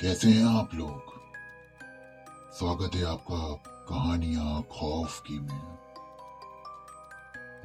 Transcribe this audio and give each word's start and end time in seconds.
कैसे 0.00 0.30
हैं 0.30 0.46
आप 0.46 0.74
लोग? 0.74 1.02
स्वागत 2.52 2.94
है 2.94 3.04
आपका 3.04 3.62
कहानियाँ 3.88 4.62
खौफ 4.62 5.22
की 5.26 5.38
में। 5.38 5.78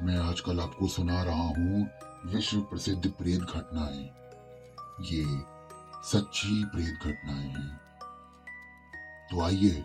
मैं 0.02 0.16
आजकल 0.16 0.60
आपको 0.60 0.88
सुना 0.88 1.22
रहा 1.22 1.34
हूँ 1.34 1.90
विश्व 2.24 2.60
प्रसिद्ध 2.60 3.10
प्रेत 3.10 3.40
घटनाएँ। 3.40 4.10
ये 5.00 5.42
सच्ची 6.04 6.64
प्रेत 6.64 6.86
घटनाएँ 6.86 7.46
हैं। 7.48 7.80
तो 9.30 9.40
आइए 9.40 9.84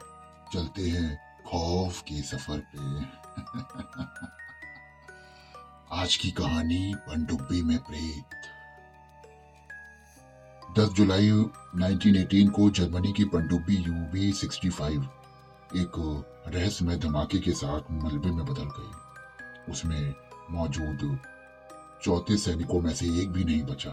चलते 0.54 0.82
हैं 0.82 1.44
खौफ 1.44 2.02
के 2.02 2.22
सफ़र 2.22 2.60
पे। 2.60 2.78
आज 5.92 6.16
की 6.16 6.32
कहानी 6.32 6.96
पनडुब्बी 6.96 7.62
में 7.62 7.78
प्रेत। 7.78 8.39
10 10.80 10.90
जुलाई 10.90 11.30
1918 11.30 12.50
को 12.50 12.70
जर्मनी 12.70 13.14
की 13.14 13.24
पनडुब्बी 13.24 13.76
यूबी 13.76 14.34
65 14.34 15.08
एक 15.76 15.98
रहस्यमय 16.48 16.96
धमाके 16.96 17.40
के 17.40 17.52
साथ 17.52 17.82
मलबे 17.92 18.32
में 18.32 18.46
बदल 18.46 18.70
गई। 18.78 19.72
उसमें 19.72 20.14
मौजूद 20.52 21.20
चौतीस 22.04 22.46
सैनिकों 22.46 22.82
में 22.82 22.94
से 22.94 23.06
एक 23.22 23.32
भी 23.32 23.44
नहीं 23.44 23.64
बचा। 23.64 23.90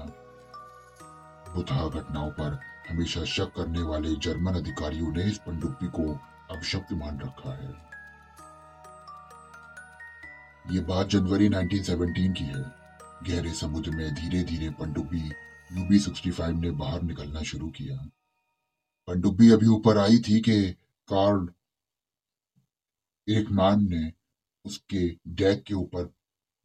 बुतहा 1.55 1.89
घटनाओं 1.89 2.31
पर 2.31 2.61
हमेशा 2.91 3.25
शक 3.25 3.53
करने 3.57 3.83
वाले 3.83 4.15
जर्मन 4.17 4.55
अधिकारियों 4.55 5.13
ने 5.13 5.25
इस 5.25 5.39
पनडुब्बी 5.39 5.87
को 5.87 6.13
अपशब्द 6.57 6.93
मान 6.93 7.19
रखा 7.21 7.55
है। 7.55 7.75
ये 10.75 10.81
बात 10.81 11.09
जनवरी 11.09 11.49
1917 11.49 12.33
की 12.33 12.45
है। 12.45 12.63
गहरे 13.29 13.53
समुद्र 13.55 13.91
में 13.91 14.15
धीरे 14.15 14.43
धीरे 14.43 14.71
पनडुब्बी 14.71 15.33
यूबी 15.73 15.99
65 15.99 16.61
ने 16.61 16.71
बाहर 16.71 17.03
निकलना 17.03 17.43
शुरू 17.43 17.69
किया। 17.71 17.97
पनडुब्बी 19.09 19.51
अभी 19.51 19.67
ऊपर 19.67 19.99
आई 19.99 20.19
थी 20.19 20.41
कि 20.41 20.71
कार्ल 21.09 21.49
एकमान 23.29 23.85
ने 23.89 24.13
उसके 24.65 25.09
डेक 25.29 25.63
के 25.63 25.75
ऊपर 25.75 26.05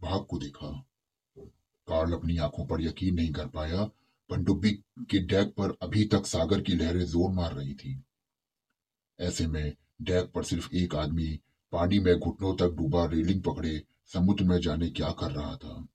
भाग 0.02 0.26
को 0.26 0.38
देखा। 0.38 0.72
कार्ल 1.88 2.14
अपनी 2.14 2.38
आँखों 2.38 2.66
पर 2.66 2.82
यकीन 2.82 3.16
नहीं 3.16 3.32
कर 3.32 3.48
पाया 3.48 3.84
पनडुब्बी 4.30 4.72
के 5.10 5.20
डेक 5.20 5.54
पर 5.58 5.78
अभी 5.82 6.04
तक 6.06 6.26
सागर 6.26 6.62
की 6.62 6.76
लहरें 6.76 7.04
ज़ोर 7.06 7.32
मार 7.32 7.54
रही 7.54 7.74
थी। 7.74 8.02
ऐसे 9.20 9.48
में 9.48 9.74
डेक 10.02 10.32
पर 10.36 10.44
सिर्फ़ 10.44 10.70
एक 10.74 10.96
आदमी 10.96 11.40
पानी 11.72 12.00
में 12.00 12.16
घुटनों 12.16 12.54
तक 12.56 12.68
डूबा 12.68 13.06
रेलिंग 13.06 13.42
पकड़े, 13.42 13.82
समुद्र 14.06 14.44
में 14.44 14.60
जाने 14.60 14.90
क्या 14.90 15.12
कर 15.12 15.32
रहा 15.32 15.56
था। 15.56 15.88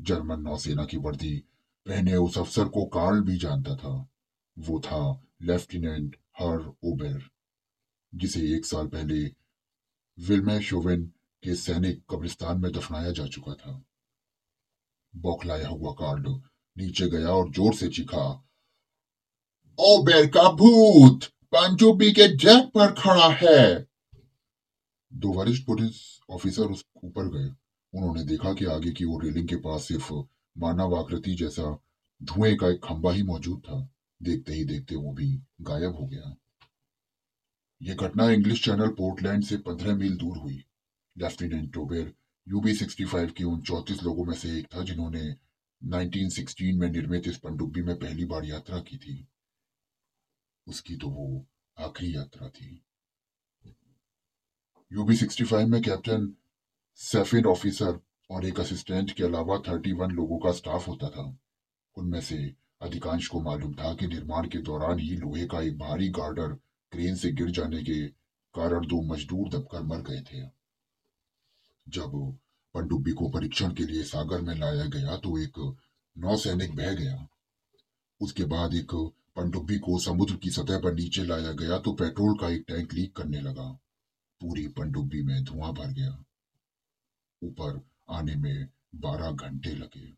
जर्मन 0.00 0.40
नौसेना 0.40 0.84
की 0.84 0.96
वर्दी 0.96 1.42
पहने 1.86 2.16
उस 2.16 2.38
अफसर 2.38 2.68
को 2.68 2.84
कार्ल 2.94 3.20
भी 3.20 3.36
जानता 3.36 3.74
था। 3.76 3.94
वो 4.56 4.80
था 4.80 5.00
लेफ्टिनेंट 5.42 6.16
हर 6.40 6.58
ओबेर 6.84 7.28
जिसे 8.12 8.40
एक 8.56 8.66
साल 8.66 8.86
पहले 8.86 9.24
विल्मे 10.18 10.60
शोवेन 10.60 11.04
के 11.42 11.54
सैनिक 11.54 12.02
कब्रिस्तान 12.10 12.60
में 12.60 12.70
दफनाया 12.72 13.10
जा 13.10 13.26
चुका 13.26 13.54
था। 13.54 13.82
बौखलाया 15.14 15.68
हुआ 15.68 15.92
कार्ल 15.92 16.40
नीचे 16.76 17.08
गया 17.10 17.28
और 17.28 17.50
ज़ोर 17.50 17.74
से 17.74 17.88
चीखा 17.88 18.24
ओबेर 19.78 20.26
का 20.26 20.50
भूत 20.52 21.24
पंजोबी 21.52 22.12
के 22.12 22.28
जैक 22.36 22.70
पर 22.74 22.92
खड़ा 22.92 23.28
है। 23.42 23.86
दो 25.12 25.32
वरिष्ठ 25.32 25.66
पुलिस 25.66 25.96
ऑफिसर 26.30 26.62
उस 26.62 26.84
ऊपर 27.04 27.28
गए। 27.28 27.48
उन्होंने 27.92 28.24
देखा 28.24 28.52
कि 28.52 28.64
आगे 28.64 28.90
की 28.90 29.04
ओर 29.04 29.24
रेलिंग 29.24 29.48
के 29.48 29.56
पास 29.56 29.88
सिर्फ़ 29.88 30.12
मानव 30.58 30.96
आकृति 30.96 31.34
जैसा 31.34 31.78
धुएँ 32.22 32.56
का 32.56 32.68
एक 32.68 32.80
खंबा 32.84 33.12
ही 33.12 33.22
मौजूद 33.22 33.60
था। 33.60 33.88
देखते 34.22 34.52
ही 34.52 34.64
देखते 34.64 34.94
वो 34.94 35.12
भी 35.12 35.40
गायब 35.60 35.96
हो 35.96 36.06
गया। 36.06 36.36
ये 37.82 37.94
घटना 37.94 38.30
इंग्लिश 38.30 38.64
चैनल 38.64 38.88
पोर्टलैंड 38.88 39.44
से 39.44 39.56
पंद्रह 39.56 39.94
मील 39.94 40.16
दूर 40.16 40.36
हुई। 40.36 40.64
लेफ्टिनेंट 41.18 41.72
टोबेर 41.72 42.14
यूबी 42.48 42.74
65 42.74 43.30
के 43.30 43.44
उन 43.44 43.62
चौतीस 43.62 44.02
लोगों 44.02 44.24
में 44.24 44.34
से 44.34 44.58
एक 44.58 44.66
था 44.74 44.82
जिन्होंने 44.82 45.36
1916 45.84 46.78
में 46.78 46.90
निर्मित 46.90 47.28
इस 47.28 47.36
पनडुब्बी 47.36 47.82
में 47.82 47.98
पहली 47.98 48.24
बार 48.24 48.44
यात्रा 48.44 48.80
की 48.80 48.96
थी। 48.96 49.28
उसकी 50.68 50.96
तो 50.96 51.08
वो 51.08 51.46
आखिरी 51.78 52.16
यात्रा 52.16 52.48
थी। 52.48 52.82
यूबी 54.92 55.16
65 55.16 55.68
में 55.68 55.82
कैप्टन 55.82 56.34
सेफिन 56.94 57.44
ऑफिसर 57.44 58.05
और 58.30 58.46
एक 58.46 58.60
असिस्टेंट 58.60 59.10
के 59.10 59.24
अलावा 59.24 59.58
31 59.58 60.10
लोगों 60.10 60.38
का 60.38 60.52
स्टाफ 60.52 60.88
होता 60.88 61.08
था। 61.08 61.36
उनमें 61.96 62.20
से 62.20 62.36
अधिकांश 62.82 63.28
को 63.28 63.40
मालूम 63.40 63.74
था 63.74 63.94
कि 63.94 64.06
निर्माण 64.06 64.48
के 64.48 64.58
दौरान 64.58 64.98
ही 64.98 65.16
लोहे 65.16 65.46
का 65.46 65.60
एक 65.60 65.78
भारी 65.78 66.08
गार्डर 66.08 66.48
क्रेन 66.92 67.14
से 67.14 67.30
गिर 67.30 67.50
जाने 67.50 67.82
के 67.82 68.06
कारण 68.54 68.86
दो 68.86 69.00
मजदूर 69.02 69.48
दबकर 69.48 69.82
मर 69.82 70.02
गए 70.02 70.20
थे। 70.20 70.42
जब 71.86 72.36
पनडुब्बी 72.74 73.12
को 73.12 73.28
परीक्षण 73.28 73.72
के 73.72 73.84
लिए 73.84 74.02
सागर 74.02 74.40
में 74.40 74.54
लाया 74.54 74.84
गया 74.84 75.16
तो 75.16 75.38
एक 75.38 75.58
नौसैनिक 76.16 76.74
बह 76.76 76.92
गया। 76.94 77.26
उसके 78.20 78.44
बाद 78.44 78.74
एक 78.74 78.94
पनडुब्बी 79.36 79.78
को 79.78 79.98
समुद्र 79.98 80.36
की 80.36 80.50
सतह 80.50 80.78
पर 80.78 80.94
नीचे 80.94 81.24
लाया 81.24 81.52
गया 81.52 81.78
तो 81.78 81.92
पेट्रोल 81.92 82.36
का 82.40 82.48
एक 82.48 82.64
टैंक 82.68 82.92
लीक 82.94 83.16
करने 83.16 83.40
लगा। 83.40 83.68
पूरी 84.40 84.66
पनडुब्बी 84.68 85.22
में 85.22 85.42
धुआँ 85.44 85.72
भर 85.72 85.92
गया। 85.92 86.24
ऊपर 87.42 87.78
आने 88.10 88.34
में 88.34 88.68
बारह 88.94 89.30
घंटे 89.30 89.70
लगे। 89.70 90.16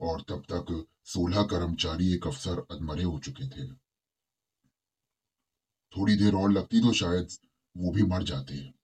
और 0.00 0.20
तब 0.20 0.42
तक 0.52 0.86
सोलह 1.04 1.42
कर्मचारी 1.42 2.14
एक 2.14 2.26
अफसर 2.26 2.66
अधमरे 2.70 3.02
हो 3.02 3.18
चुके 3.18 3.48
थे। 3.48 3.72
थोड़ी 5.96 6.16
देर 6.16 6.34
और 6.34 6.52
लगती 6.52 6.80
तो 6.80 6.92
शायद 6.92 7.28
वो 7.76 7.90
भी 7.90 8.02
मर 8.02 8.22
जाते। 8.22 8.74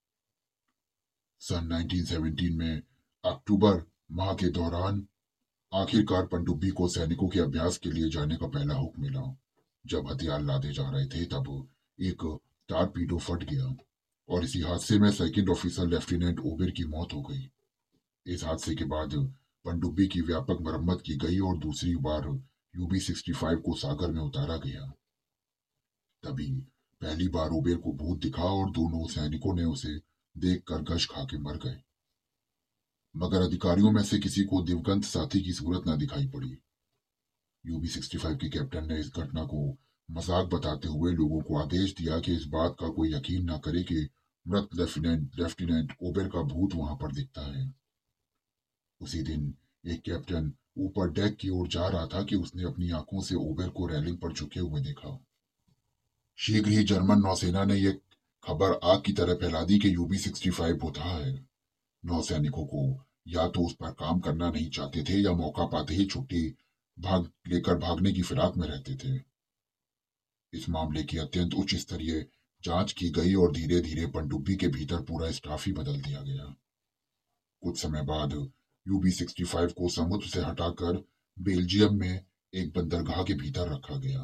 सन 1.40 1.72
1917 1.72 2.56
में 2.56 2.82
अक्टूबर 3.24 3.90
माह 4.12 4.34
के 4.34 4.48
दौरान 4.48 5.08
आखिरकार 5.74 6.26
पनडुब्बी 6.26 6.68
को 6.68 6.88
सैनिकों 6.88 7.28
के 7.28 7.40
अभ्यास 7.40 7.78
के 7.78 7.90
लिए 7.90 8.08
जाने 8.08 8.36
का 8.36 8.46
पहला 8.46 8.74
हुक्म 8.74 9.02
मिला। 9.02 9.36
जब 9.86 10.06
हथियार 10.06 10.40
लादे 10.40 10.72
जा 10.72 10.90
रहे 10.90 11.06
थे, 11.06 11.24
तब 11.24 11.68
एक 12.00 12.40
टारपीडो 12.68 13.18
फट 13.18 13.44
गया। 13.44 13.87
और 14.28 14.44
इसी 14.44 14.60
हादसे 14.60 14.98
में 14.98 15.10
सेकंड 15.10 15.50
ऑफिसर 15.50 15.86
लेफ्टिनेंट 15.86 16.40
ओबेर 16.40 16.70
की 16.70 16.84
मौत 16.84 17.12
हो 17.12 17.22
गई। 17.22 17.48
इस 18.26 18.44
हादसे 18.44 18.74
के 18.74 18.84
बाद 18.84 19.14
पनडुब्बी 19.64 20.06
की 20.06 20.20
व्यापक 20.20 20.58
मरम्मत 20.60 21.02
की 21.06 21.16
गई 21.16 21.38
और 21.38 21.58
दूसरी 21.58 21.94
बार 21.96 22.26
यूबी 22.76 23.00
65 23.00 23.60
को 23.60 23.74
सागर 23.74 24.10
में 24.10 24.20
उतारा 24.20 24.56
गया। 24.56 24.86
तभी 26.22 26.50
पहली 27.00 27.28
बार 27.28 27.50
ओबेर 27.50 27.76
को 27.76 27.92
भूत 27.92 28.18
दिखा 28.18 28.42
और 28.42 28.70
दोनों 28.70 29.06
सैनिकों 29.06 29.54
ने 29.54 29.64
उसे 29.64 30.00
देखकर 30.36 30.82
गश 30.82 31.06
खा 31.06 31.24
के 31.24 31.38
मर 31.38 31.56
गए। 31.56 31.80
मगर 33.16 33.42
अधिकारियों 33.42 33.90
में 33.90 34.02
से 34.02 34.18
किसी 34.18 34.44
को 34.44 34.62
दिवगंत 34.62 35.04
साथी 35.04 35.40
की 35.40 35.52
सूरत 35.52 35.88
न 35.88 35.96
दिखाई 35.98 36.26
पड़ी। 36.26 36.56
यूबी 37.64 37.88
65 37.88 38.36
के 38.36 38.48
कैप्टन 38.48 38.86
ने 38.86 39.00
इस 39.00 39.12
घटना 39.16 39.44
को 39.44 39.76
मज़ाक 40.10 40.46
बताते 40.46 40.88
हुए 40.88 41.12
लोगों 41.12 41.40
को 41.40 41.58
आदेश 41.58 41.94
दिया 41.94 42.20
कि 42.20 42.34
इस 42.34 42.44
बात 42.46 42.76
का 42.80 42.88
कोई 42.88 43.14
यकीन 43.14 43.50
न 43.50 43.58
करे 43.58 43.82
कि 43.82 44.08
मृत 44.48 44.68
लेफ्टिनेंट 44.74 45.30
लेफ्टिनेंट 45.38 45.92
ओबेर 46.02 46.28
का 46.28 46.42
भूत 46.42 46.74
वहाँ 46.74 46.96
पर 46.96 47.12
दिखता 47.12 47.40
है। 47.40 47.74
उसी 49.00 49.22
दिन 49.22 49.54
एक 49.86 50.02
कैप्टन 50.02 50.52
ऊपर 50.78 51.10
डेक 51.10 51.36
की 51.36 51.48
ओर 51.48 51.68
जा 51.68 51.88
रहा 51.88 52.06
था 52.06 52.22
कि 52.22 52.36
उसने 52.36 52.64
अपनी 52.64 52.90
आँखों 52.90 53.22
से 53.22 53.34
ओबेर 53.34 53.68
को 53.68 53.86
रेलिंग 53.86 54.18
पर 54.18 54.32
झुके 54.32 54.60
हुए 54.60 54.80
देखा। 54.80 55.24
शीघ्र 56.36 56.70
ही 56.70 56.82
जर्मन 56.82 57.18
नौसेना 57.18 57.64
ने 57.64 57.74
यह 57.74 57.98
खबर 58.44 58.80
आग 58.84 59.02
की 59.02 59.12
तरह 59.12 59.34
फैला 59.34 59.62
दी 59.62 59.78
कि 59.78 59.94
यूबी 59.94 60.18
65 60.18 60.72
बुधा 60.72 61.04
है। 61.04 61.46
नौसैनिकों 62.04 62.64
को 62.64 63.04
या 63.28 63.48
तो 63.48 63.66
उस 63.66 63.72
पर 63.72 63.90
काम 63.90 64.20
करना 64.20 64.50
नहीं 64.50 64.70
चाहते 64.70 65.02
थे 65.02 65.14
या 65.14 65.32
मौका 65.32 65.66
पाते 65.66 65.94
ही 65.94 66.04
छुट्टी 66.04 66.54
भाग, 66.98 67.30
लेकर 67.48 67.74
भागने 67.74 68.12
की 68.12 68.22
फिराक 68.22 68.56
में 68.56 68.68
रहते 68.68 68.94
थे। 68.94 69.20
इस 70.52 70.68
मामले 70.68 71.02
की 71.02 71.18
अत्यंत 71.18 71.54
उच्च 71.54 71.74
स्तरीय 71.74 72.26
जाँच 72.68 72.92
की 72.92 73.10
गई 73.10 73.34
और 73.34 73.52
धीरे 73.52 73.80
धीरे 73.80 74.06
पनडुब्बी 74.06 74.56
के 74.56 74.68
भीतर 74.68 75.02
पूरा 75.02 75.30
स्टाफ 75.30 75.66
ही 75.66 75.72
बदल 75.72 76.00
दिया 76.00 76.22
गया। 76.22 76.56
कुछ 77.62 77.82
समय 77.82 78.02
बाद 78.02 78.32
यूबी 78.88 79.10
65 79.10 79.72
को 79.72 79.88
समुद्र 79.88 80.26
से 80.26 80.40
हटाकर 80.40 81.08
बेल्जियम 81.38 81.94
में 81.94 82.24
एक 82.54 82.72
बंदरगाह 82.78 83.22
के 83.24 83.34
भीतर 83.34 83.68
रखा 83.68 83.96
गया। 83.96 84.20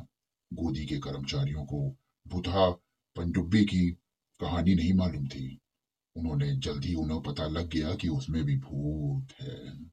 गोदी 0.53 0.87
के 0.87 0.99
कर्मचारियों 0.99 1.65
को 1.65 1.97
बुधा 2.29 2.71
पनडुब्बी 3.17 3.65
की 3.65 3.91
कहानी 4.41 4.75
नहीं 4.75 4.93
मालूम 4.93 5.29
थी। 5.29 5.61
उन्होंने 6.17 6.57
जल्दी 6.57 6.95
उन्हें 6.95 7.21
पता 7.23 7.47
लग 7.47 7.69
गया 7.69 7.95
कि 7.95 8.09
उसमें 8.09 8.45
भी 8.45 8.57
भूत 8.57 9.29
है। 9.41 9.85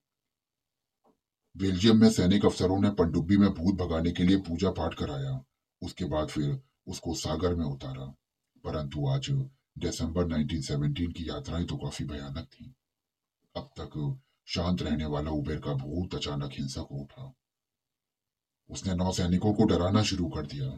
बेल्जियम 1.57 1.97
में 2.01 2.09
सैनिक 2.09 2.45
अफसरों 2.45 2.81
ने 2.81 2.89
पनडुब्बी 2.89 3.37
में 3.37 3.49
भूत 3.49 3.75
भगाने 3.75 4.11
के 4.11 4.23
लिए 4.23 4.37
पूजा 4.37 4.71
पाठ 4.71 4.93
कराया। 4.93 5.43
उसके 5.81 6.05
बाद 6.05 6.27
फिर 6.27 6.61
उसको 6.87 7.15
सागर 7.15 7.55
में 7.55 7.65
उतारा। 7.65 8.15
परंतु 8.63 9.07
आज 9.07 9.29
दिसंबर 9.77 10.25
1917 10.25 11.11
की 11.11 11.29
यात्राएँ 11.29 11.65
तो 11.65 11.75
काफ़ी 11.75 12.05
भयानक 12.05 12.45
थी। 12.45 12.73
अब 13.55 13.69
तक 13.79 14.19
शांत 14.47 14.81
रहने 14.81 15.05
वाला 15.05 15.31
उबेर 15.31 15.59
का 15.59 15.73
भूत 15.73 16.15
अचानक 16.15 16.49
हिंसक 16.53 16.87
हो 16.91 16.97
उठा। 16.97 17.33
उसने 18.69 18.93
नौ 18.93 19.11
सैनिकों 19.11 19.53
को 19.53 19.63
डराना 19.63 20.03
शुरू 20.03 20.27
कर 20.27 20.45
दिया। 20.45 20.69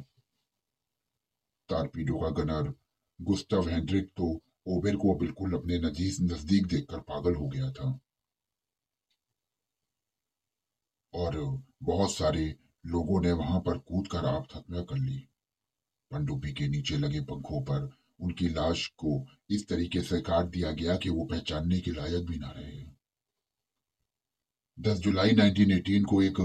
तारपीडो 1.70 2.18
का 2.18 2.30
गनर 2.30 2.74
गुस्टव 3.22 3.68
हेनरिक 3.68 4.10
तो 4.18 4.42
ओबेर 4.68 4.96
को 4.96 5.14
बिल्कुल 5.16 5.54
अपने 5.54 5.78
नजीज 5.78 6.18
नज़दीक 6.22 6.66
देखकर 6.66 7.00
पागल 7.00 7.36
हो 7.36 7.48
गया 7.48 7.70
था। 7.70 8.00
और 11.14 11.38
बहुत 11.84 12.12
सारे 12.12 12.56
लोगों 12.86 13.22
ने 13.22 13.32
वहाँ 13.32 13.60
पर 13.60 13.78
कूद 13.78 14.08
कर 14.08 14.26
आप 14.26 14.48
हत्या 14.56 14.82
कर 14.82 14.98
ली। 14.98 15.28
पनडुब्बी 16.14 16.54
के 16.54 16.68
नीचे 16.68 16.98
लगे 16.98 17.22
पंखों 17.22 17.62
पर 17.62 17.90
उनकी 18.20 18.50
लाश 18.50 18.88
को 18.88 19.26
इस 19.50 19.68
तरीके 19.68 20.02
से 20.02 20.22
काट 20.22 20.46
दिया 20.46 20.72
गया 20.72 20.98
कि 20.98 21.10
वो 21.10 21.26
पहचानने 21.26 21.80
के 21.80 21.92
लायक 21.92 22.26
भी 22.26 22.38
ना 22.38 22.52
रहे। 22.58 22.84
10 24.78 25.00
जुलाई 25.00 25.36
1918 25.36 26.04
को 26.04 26.22
एक 26.22 26.40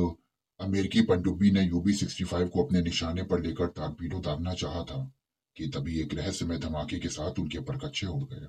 अमेरिकी 0.60 1.00
पनडुब्बी 1.00 1.50
ने 1.50 1.62
यूबी 1.62 1.92
65 1.92 2.48
को 2.48 2.64
अपने 2.64 2.80
निशाने 2.82 3.22
पर 3.22 3.42
लेकर 3.42 3.66
तारपीडो 3.66 4.18
दागना 4.20 4.54
चाहा 4.54 4.82
था 4.84 5.12
कि 5.56 5.68
तभी 5.68 6.00
एक 6.00 6.14
रहस्यमय 6.14 6.58
धमाके 6.58 6.98
के 6.98 7.08
साथ 7.08 7.38
उनके 7.38 7.58
परकच्छे 7.60 8.06
उड़ 8.06 8.24
गए। 8.24 8.46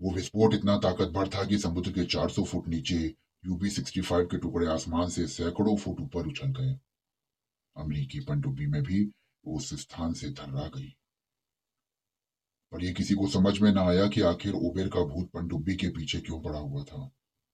वो 0.00 0.14
विस्फोट 0.14 0.54
इतना 0.54 0.76
ताकतवर 0.78 1.28
था 1.28 1.44
कि 1.44 1.58
समुद्र 1.58 1.92
के 1.92 2.04
400 2.04 2.44
फुट 2.44 2.68
नीचे 2.68 3.14
यूबी 3.46 3.70
65 3.70 4.26
के 4.26 4.38
टुकड़े 4.38 4.66
आसमान 4.66 5.08
से 5.08 5.26
सैकड़ों 5.26 5.76
फुट 5.76 6.00
ऊपर 6.00 6.26
उछल 6.26 6.48
गए। 6.48 6.78
अमरीकी 7.76 8.20
पनडुब्बी 8.20 8.66
में 8.66 8.82
भी 8.82 9.04
वो 9.46 9.56
उस 9.56 9.74
स्थान 9.80 10.12
से 10.12 10.30
थर्रा 10.30 10.68
गई। 10.68 10.96
पर 12.72 12.84
यह 12.84 12.92
किसी 12.92 13.14
को 13.14 13.28
समझ 13.28 13.60
में 13.60 13.72
न 13.72 13.78
आया 13.78 14.08
कि 14.08 14.20
आखिर 14.20 14.52
उबेर 14.52 14.88
का 14.88 15.00
भूत 15.00 15.30
पनडुब्बी 15.30 15.76
के 15.76 15.88
पीछे 15.88 16.20
क्यों 16.20 16.42
पड़ा 16.42 16.58
हुआ 16.58 16.84
था। 16.84 17.10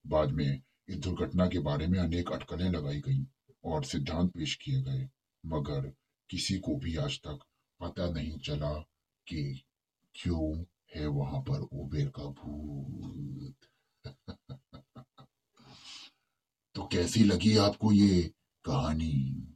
बाद 0.06 0.31
में 0.31 0.61
इस 0.88 0.96
दुर्घटना 0.96 1.46
के 1.46 1.58
बारे 1.58 1.87
में 1.87 1.99
अनेक 1.99 2.32
अटकलें 2.32 2.70
लगाई 2.70 3.00
गईं 3.00 3.25
और 3.64 3.85
सिद्धांत 3.85 4.31
पेश 4.31 4.55
किए 4.55 4.82
गए, 4.82 5.08
मगर 5.46 5.93
किसी 6.31 6.58
को 6.58 6.76
भी 6.76 6.96
आज 6.96 7.19
तक 7.19 7.38
पता 7.81 8.11
नहीं 8.11 8.38
चला 8.38 8.73
कि 9.29 9.62
क्यों 10.14 10.64
है 10.94 11.06
वहाँ 11.06 11.40
पर 11.40 11.61
उबेर 11.61 12.08
का 12.08 12.23
भूत। 12.23 13.55
तो 16.75 16.87
कैसी 16.87 17.25
लगी 17.25 17.56
आपको 17.56 17.93
ये 17.93 18.32
कहानी? 18.64 19.49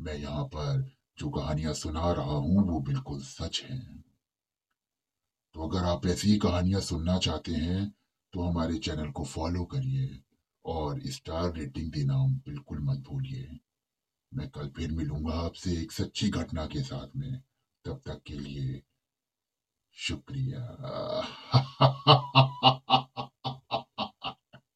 मैं 0.00 0.14
यहाँ 0.14 0.44
पर 0.44 0.97
जो 1.18 1.28
कहानियाँ 1.30 1.72
सुना 1.74 2.10
रहा 2.12 2.34
हूँ, 2.36 2.66
वो 2.68 2.80
बिल्कुल 2.82 3.20
सच 3.24 3.62
है। 3.64 3.78
तो 5.54 5.66
अगर 5.66 5.84
आप 5.84 6.06
ऐसी 6.06 6.36
कहानियाँ 6.36 6.80
सुनना 6.80 7.16
चाहते 7.18 7.52
हैं 7.54 7.82
तो 8.32 8.42
हमारे 8.42 8.76
चैनल 8.78 9.10
को 9.10 9.24
फॉलो 9.24 9.64
करिए 9.66 10.18
और 10.64 11.00
स्टार 11.08 11.52
रेटिंग 11.52 11.90
देना 11.92 12.16
बिल्कुल 12.46 12.80
मत 12.82 13.02
भूलिए। 13.08 13.56
मैं 14.32 14.48
कल 14.50 14.68
फिर 14.76 14.92
मिलूँगा 14.92 15.34
आपसे 15.40 15.80
एक 15.82 15.92
सच्ची 15.92 16.28
घटना 16.30 16.66
के 16.68 16.82
साथ 16.84 17.16
में। 17.16 17.32
तब 17.84 18.00
तक 18.06 18.22
के 18.26 18.38
लिए 18.38 18.80
शुक्रिया। 19.96 20.62